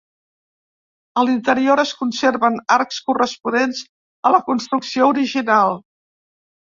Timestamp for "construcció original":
4.49-5.77